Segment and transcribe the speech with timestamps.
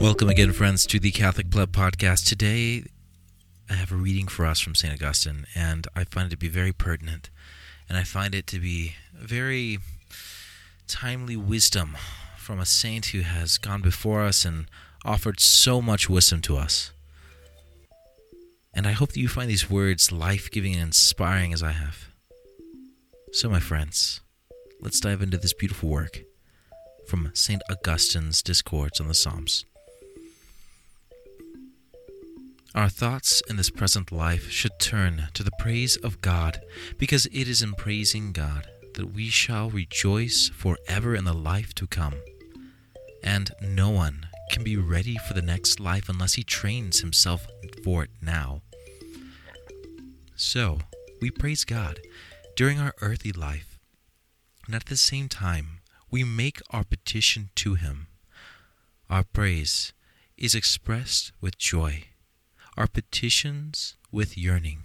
[0.00, 2.24] Welcome again, friends, to the Catholic Pleb podcast.
[2.28, 2.84] Today,
[3.68, 4.94] I have a reading for us from St.
[4.94, 7.30] Augustine, and I find it to be very pertinent,
[7.88, 9.80] and I find it to be very
[10.86, 11.96] timely wisdom
[12.36, 14.66] from a saint who has gone before us and
[15.04, 16.92] offered so much wisdom to us.
[18.74, 22.08] And I hope that you find these words life giving and inspiring as I have.
[23.32, 24.20] So, my friends,
[24.80, 26.22] let's dive into this beautiful work
[27.08, 27.62] from St.
[27.70, 29.64] Augustine's Discourse on the Psalms.
[32.74, 36.60] Our thoughts in this present life should turn to the praise of God,
[36.98, 41.86] because it is in praising God that we shall rejoice forever in the life to
[41.86, 42.14] come.
[43.24, 47.46] And no one can be ready for the next life unless he trains himself
[47.84, 48.62] for it now.
[50.36, 50.78] So,
[51.20, 52.00] we praise God
[52.56, 53.78] during our earthly life,
[54.66, 58.06] and at the same time, we make our petition to Him.
[59.10, 59.92] Our praise
[60.36, 62.04] is expressed with joy
[62.78, 64.84] our petitions with yearning.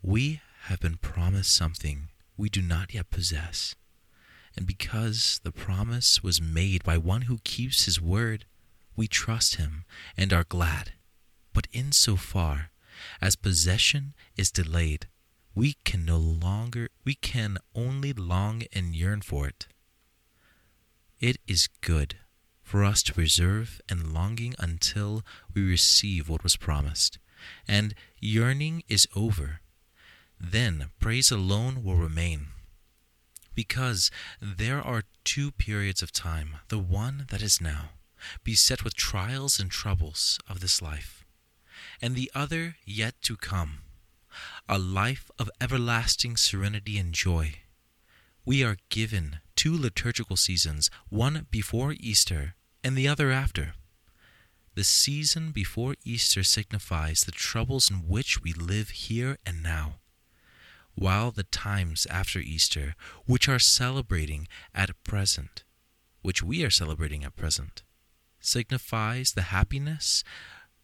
[0.00, 3.74] We have been promised something we do not yet possess.
[4.56, 8.44] And because the promise was made by one who keeps his word,
[8.96, 9.84] we trust him
[10.16, 10.92] and are glad.
[11.52, 12.70] But in so far
[13.20, 15.08] as possession is delayed,
[15.54, 19.66] we can no longer we can only long and yearn for it.
[21.20, 22.16] It is good
[22.62, 25.22] for us to preserve and longing until
[25.54, 27.18] we receive what was promised.
[27.68, 29.60] And yearning is over.
[30.40, 32.48] Then praise alone will remain.
[33.54, 37.90] Because there are two periods of time, the one that is now,
[38.42, 41.24] beset with trials and troubles of this life,
[42.00, 43.82] and the other yet to come,
[44.68, 47.56] a life of everlasting serenity and joy.
[48.44, 53.74] We are given two liturgical seasons, one before Easter and the other after.
[54.74, 60.00] The season before Easter signifies the troubles in which we live here and now,
[60.96, 65.62] while the times after Easter, which are celebrating at present,
[66.22, 67.83] which we are celebrating at present,
[68.46, 70.24] signifies the happiness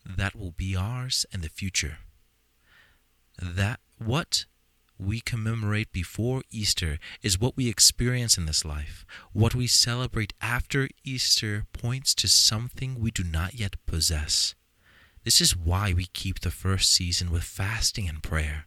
[0.04, 1.98] that will be ours in the future.
[3.40, 4.46] That what
[4.98, 9.04] we commemorate before Easter is what we experience in this life.
[9.32, 14.54] What we celebrate after Easter points to something we do not yet possess.
[15.24, 18.66] This is why we keep the first season with fasting and prayer.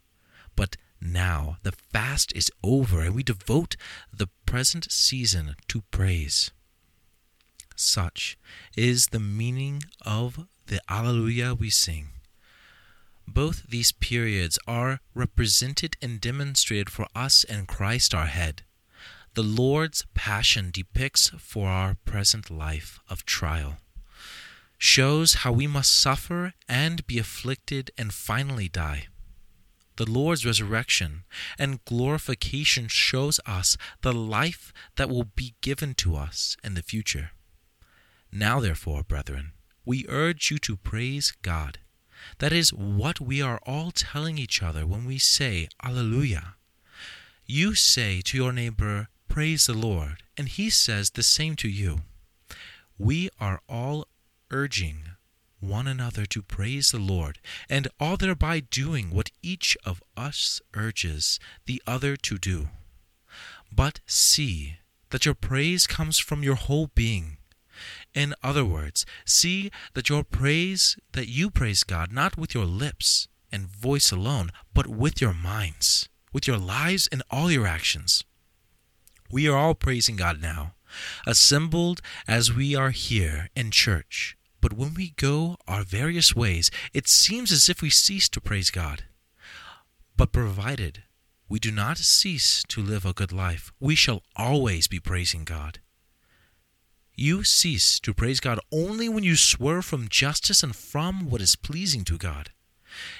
[0.55, 3.75] But now the fast is over and we devote
[4.11, 6.51] the present season to praise.
[7.75, 8.37] Such
[8.75, 12.09] is the meaning of the Alleluia we sing.
[13.27, 18.63] Both these periods are represented and demonstrated for us in Christ our head.
[19.33, 23.77] The Lord's passion depicts for our present life of trial,
[24.77, 29.07] shows how we must suffer and be afflicted and finally die.
[29.95, 31.23] The Lord's resurrection
[31.57, 37.31] and glorification shows us the life that will be given to us in the future.
[38.35, 39.51] Now, therefore, brethren,
[39.85, 41.77] we urge you to praise God
[42.39, 46.55] that is what we are all telling each other when we say Alleluia.
[47.45, 52.01] You say to your neighbor, Praise the Lord, and he says the same to you.
[52.97, 54.07] We are all
[54.49, 55.09] urging
[55.59, 57.39] one another to praise the Lord,
[57.69, 62.69] and all thereby doing what each of us urges the other to do.
[63.71, 64.77] But see
[65.11, 67.37] that your praise comes from your whole being
[68.13, 73.27] in other words, see that your praise that you praise God not with your lips
[73.51, 78.23] and voice alone, but with your minds, with your lives and all your actions.
[79.31, 80.73] We are all praising God now,
[81.25, 84.37] assembled as we are here in church.
[84.61, 88.71] But when we go our various ways, it seems as if we cease to praise
[88.71, 89.03] God.
[90.15, 91.03] But provided
[91.49, 95.79] we do not cease to live a good life, we shall always be praising God.
[97.15, 101.55] You cease to praise God only when you swerve from justice and from what is
[101.55, 102.49] pleasing to God.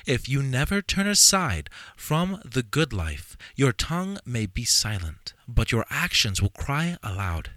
[0.05, 5.71] If you never turn aside from the good life, your tongue may be silent, but
[5.71, 7.51] your actions will cry aloud.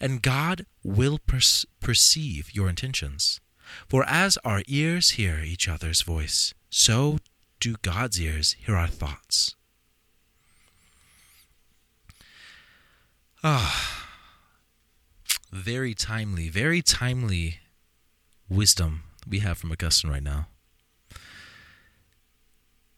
[0.00, 1.40] And God will per-
[1.80, 3.40] perceive your intentions.
[3.88, 7.18] For as our ears hear each other's voice, so
[7.60, 9.54] do God's ears hear our thoughts.
[13.42, 14.03] Ah
[15.54, 17.60] very timely, very timely
[18.48, 20.48] wisdom we have from Augustine right now.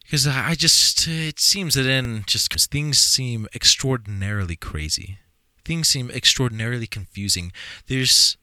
[0.03, 5.19] Because I just, it seems that in just things seem extraordinarily crazy,
[5.64, 7.53] things seem extraordinarily confusing,
[7.88, 8.37] there's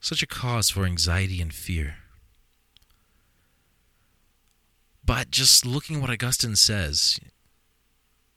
[0.00, 1.96] such a cause for anxiety and fear.
[5.04, 7.18] But just looking at what Augustine says,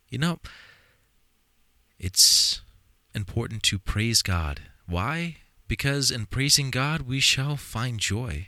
[0.10, 0.40] you know,
[2.00, 2.62] it's
[3.16, 4.62] important to praise God.
[4.88, 5.38] Why?
[5.68, 8.48] Because in praising God, we shall find joy.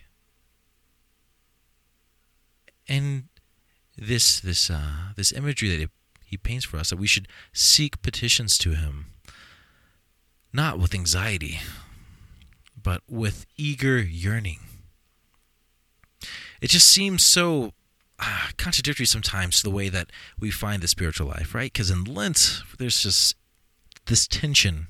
[2.88, 3.30] And
[3.98, 5.90] this this uh, this imagery that
[6.26, 9.06] he, paints for us that we should seek petitions to him,
[10.52, 11.62] not with anxiety,
[12.82, 14.60] but with eager yearning.
[16.60, 17.72] It just seems so
[18.20, 21.72] uh, contradictory sometimes to the way that we find the spiritual life, right?
[21.72, 23.36] Because in Lent, there's just
[24.08, 24.88] this tension,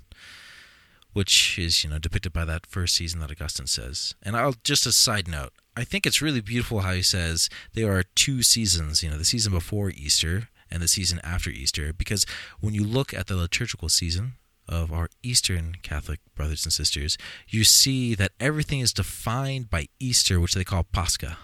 [1.16, 4.16] which is you know depicted by that first season that Augustine says.
[4.22, 7.98] And I'll just a side note, I think it's really beautiful how he says there
[7.98, 12.26] are two seasons, you know, the season before Easter and the season after Easter, because
[12.60, 14.34] when you look at the liturgical season
[14.68, 20.42] of our Eastern Catholic brothers and sisters, you see that everything is defined by Easter,
[20.42, 21.38] which they call Pascha.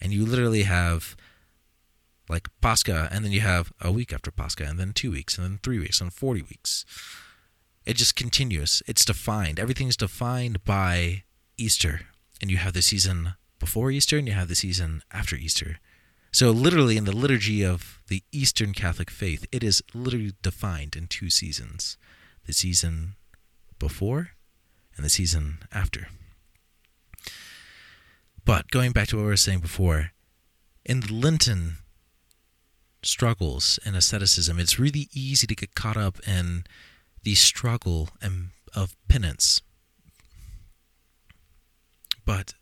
[0.00, 1.14] And you literally have
[2.28, 5.44] like Pascha, and then you have a week after Pascha, and then two weeks, and
[5.44, 6.84] then three weeks, and 40 weeks.
[7.84, 8.82] It just continues.
[8.86, 9.58] It's defined.
[9.58, 11.24] Everything's defined by
[11.56, 12.02] Easter,
[12.40, 15.78] and you have the season before Easter and you have the season after Easter.
[16.32, 21.06] So, literally, in the liturgy of the Eastern Catholic faith, it is literally defined in
[21.06, 21.96] two seasons
[22.46, 23.14] the season
[23.78, 24.30] before
[24.96, 26.08] and the season after.
[28.44, 30.10] But going back to what we were saying before,
[30.84, 31.76] in the Lenten
[33.02, 36.64] struggles and asceticism, it's really easy to get caught up in
[37.22, 39.60] the struggle and of penance
[42.24, 42.54] but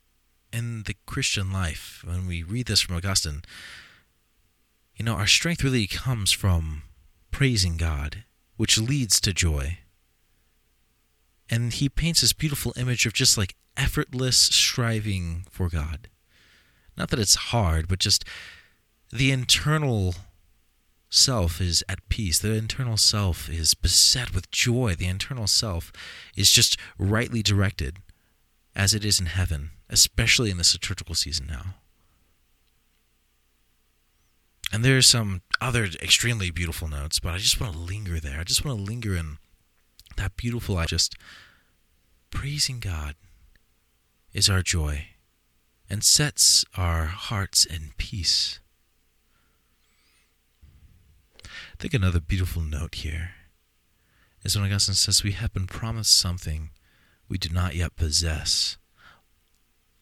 [0.53, 3.43] in the Christian life, when we read this from Augustine,
[4.97, 6.83] you know, our strength really comes from
[7.31, 8.25] praising God,
[8.57, 9.79] which leads to joy.
[11.49, 16.09] And he paints this beautiful image of just like effortless striving for God.
[16.97, 18.25] Not that it's hard, but just
[19.13, 20.15] the internal
[21.11, 22.39] self is at peace.
[22.39, 24.95] The internal self is beset with joy.
[24.95, 25.93] The internal self
[26.37, 27.99] is just rightly directed
[28.75, 31.75] as it is in heaven, especially in the liturgical season now.
[34.73, 38.39] And there are some other extremely beautiful notes, but I just want to linger there.
[38.39, 39.39] I just want to linger in
[40.17, 41.17] that beautiful, I just
[42.31, 43.17] praising God
[44.33, 45.09] is our joy
[45.89, 48.61] and sets our hearts in peace.
[51.81, 53.31] I think another beautiful note here
[54.45, 56.69] is when Augustine says we have been promised something
[57.27, 58.77] we do not yet possess.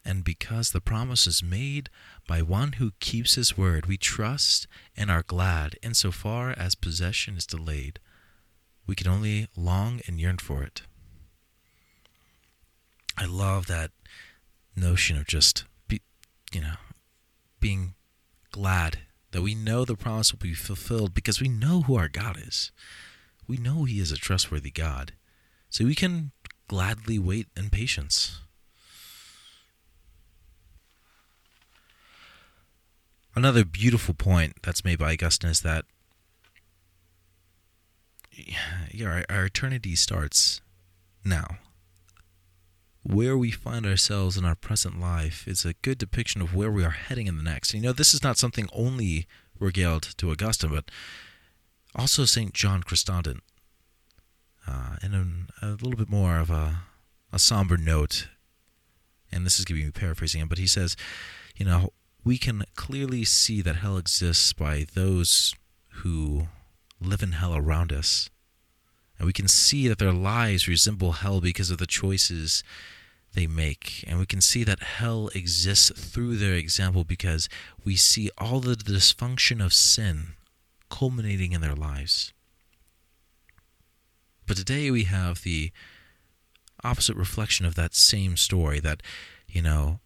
[0.05, 1.89] And because the promise is made
[2.27, 4.67] by one who keeps his word, we trust
[4.97, 8.01] and are glad insofar as possession is delayed.
[8.85, 10.83] We can only long and yearn for it.
[13.17, 13.93] I love that
[14.75, 16.03] notion of just, be,
[16.51, 16.75] you know,
[17.61, 17.95] being
[18.51, 18.99] glad
[19.33, 22.73] that we know the promise will be fulfilled because we know who our God is.
[23.47, 25.13] We know He is a trustworthy God.
[25.71, 26.33] So we can
[26.67, 28.41] gladly wait in patience.
[33.35, 35.85] Another beautiful point that's made by Augustine is that
[38.93, 40.61] yeah, our, our eternity starts
[41.25, 41.59] now.
[43.11, 46.85] Where we find ourselves in our present life is a good depiction of where we
[46.85, 47.73] are heading in the next.
[47.73, 49.27] You know, this is not something only
[49.59, 50.91] regaled to Augustine, but
[51.95, 52.53] also St.
[52.53, 53.41] John Chrysostom
[54.67, 55.15] uh, in
[55.63, 56.83] a, a, little bit more of a,
[57.33, 58.29] a somber note.
[59.33, 60.95] And this is going to be paraphrasing him, but he says,
[61.57, 65.55] you know, we can clearly see that hell exists by those
[66.03, 66.49] who
[67.01, 68.29] live in hell around us.
[69.19, 72.63] And we can see that their lives resemble hell because of the choices
[73.35, 74.05] they make.
[74.07, 77.49] And we can see that hell exists through their example because
[77.85, 80.35] we see all the dysfunction of sin
[80.91, 82.33] culminating in their lives.
[84.47, 85.73] But today we have the
[86.83, 89.03] opposite reflection of that same story that,
[89.47, 90.01] you know,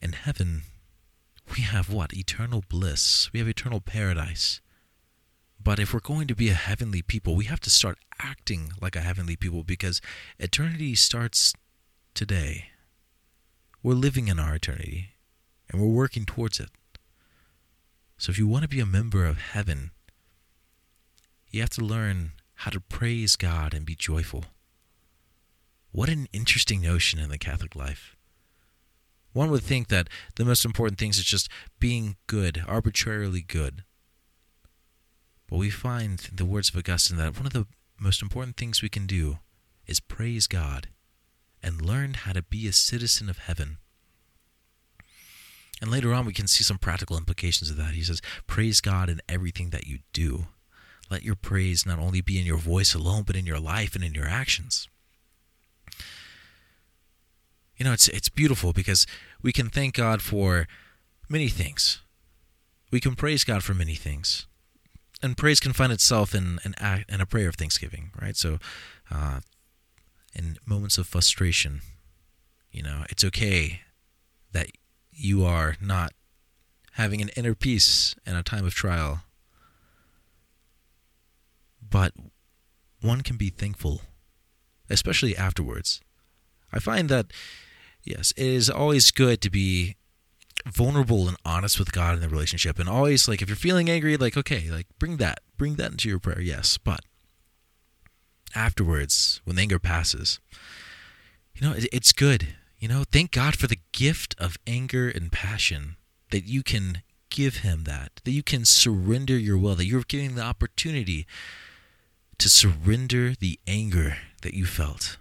[0.00, 0.62] in heaven
[1.56, 2.12] we have what?
[2.14, 3.30] Eternal bliss.
[3.32, 4.60] We have eternal paradise.
[5.62, 8.96] But if we're going to be a heavenly people, we have to start acting like
[8.96, 10.00] a heavenly people because
[10.38, 11.54] eternity starts
[12.18, 12.70] today.
[13.80, 15.10] We're living in our eternity
[15.70, 16.68] and we're working towards it.
[18.16, 19.92] So if you want to be a member of heaven,
[21.48, 24.46] you have to learn how to praise God and be joyful.
[25.92, 28.16] What an interesting notion in the Catholic life.
[29.32, 31.48] One would think that the most important things is just
[31.78, 33.84] being good, arbitrarily good.
[35.48, 38.82] But we find in the words of Augustine that one of the most important things
[38.82, 39.38] we can do
[39.86, 40.88] is praise God
[41.62, 43.78] and learn how to be a citizen of heaven.
[45.80, 47.94] And later on, we can see some practical implications of that.
[47.94, 50.46] He says, Praise God in everything that you do.
[51.10, 54.04] Let your praise not only be in your voice alone, but in your life and
[54.04, 54.88] in your actions.
[57.76, 59.06] You know, it's, it's beautiful because
[59.40, 60.66] we can thank God for
[61.28, 62.02] many things.
[62.90, 64.46] We can praise God for many things.
[65.22, 68.36] And praise can find itself in act, in a prayer of thanksgiving, right?
[68.36, 68.58] So,
[69.10, 69.40] uh,
[70.34, 71.80] in moments of frustration,
[72.70, 73.80] you know, it's okay
[74.52, 74.68] that
[75.12, 76.12] you are not
[76.92, 79.20] having an inner peace in a time of trial.
[81.90, 82.12] But
[83.00, 84.02] one can be thankful,
[84.90, 86.00] especially afterwards.
[86.72, 87.32] I find that,
[88.02, 89.96] yes, it is always good to be
[90.66, 92.78] vulnerable and honest with God in the relationship.
[92.78, 96.08] And always, like, if you're feeling angry, like, okay, like, bring that, bring that into
[96.08, 96.78] your prayer, yes.
[96.78, 97.00] But
[98.54, 100.40] afterwards, when the anger passes,
[101.54, 105.96] you know, it's good you know, thank God for the gift of anger and passion
[106.30, 110.36] that you can give Him that, that you can surrender your will, that you're giving
[110.36, 111.26] the opportunity
[112.38, 115.16] to surrender the anger that you felt.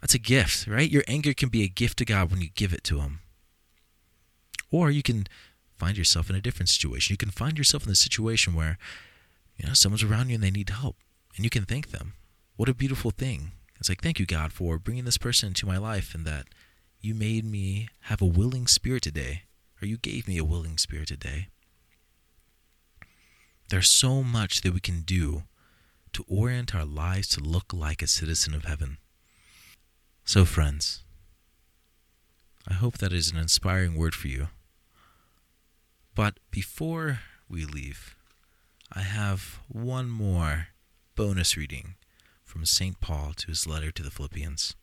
[0.00, 0.90] That's a gift, right?
[0.90, 3.20] Your anger can be a gift to God when you give it to Him.
[4.72, 5.28] Or you can
[5.78, 7.12] find yourself in a different situation.
[7.12, 8.76] You can find yourself in the situation where,
[9.56, 10.96] you know, someone's around you and they need help,
[11.36, 12.14] and you can thank them.
[12.62, 13.50] What a beautiful thing.
[13.80, 16.46] It's like, thank you, God, for bringing this person into my life and that
[17.00, 19.42] you made me have a willing spirit today,
[19.82, 21.48] or you gave me a willing spirit today.
[23.68, 25.42] There's so much that we can do
[26.12, 28.98] to orient our lives to look like a citizen of heaven.
[30.24, 31.02] So, friends,
[32.68, 34.50] I hope that is an inspiring word for you.
[36.14, 38.14] But before we leave,
[38.92, 40.68] I have one more
[41.16, 41.96] bonus reading
[42.52, 43.00] from St.
[43.00, 44.76] Paul to his letter to the Philippians.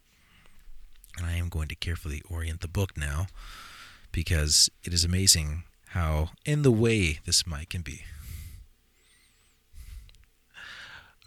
[1.17, 3.27] And I am going to carefully orient the book now
[4.11, 8.05] because it is amazing how in the way this might can be.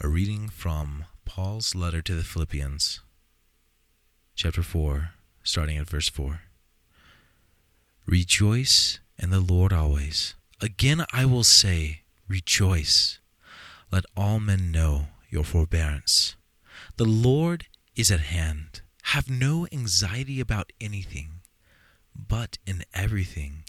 [0.00, 2.99] A reading from Paul's letter to the Philippians,
[4.34, 5.11] chapter 4,
[5.44, 6.40] starting at verse 4.
[8.04, 10.34] Rejoice in the Lord always.
[10.61, 13.20] Again I will say, Rejoice.
[13.92, 16.37] Let all men know your forbearance.
[16.99, 18.83] The Lord is at hand.
[19.05, 21.41] Have no anxiety about anything,
[22.15, 23.65] but in everything,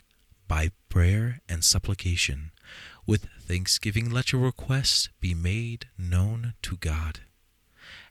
[0.48, 2.51] by prayer and supplication,
[3.08, 7.22] with thanksgiving let your requests be made known to God.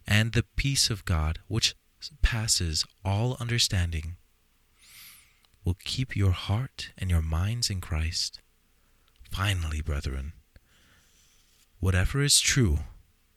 [0.05, 1.75] And the peace of God, which
[2.21, 4.17] passes all understanding,
[5.63, 8.41] will keep your heart and your minds in Christ.
[9.31, 10.33] Finally, brethren,
[11.79, 12.79] whatever is true,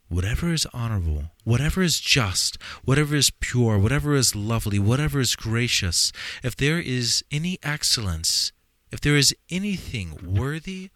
[0.09, 6.13] whatever is honorable, whatever is just, whatever is pure, whatever is lovely, whatever is gracious,
[6.43, 8.53] if there is any excellence,
[8.91, 10.91] if there is anything worthy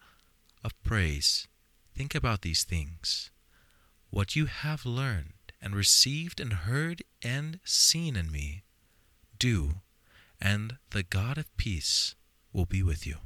[0.63, 1.47] of praise,
[1.95, 3.31] think about these things.
[4.09, 8.63] What you have learned and received and heard and seen in me,
[9.37, 9.75] do,
[10.39, 12.15] and the God of peace
[12.51, 13.17] will be with you.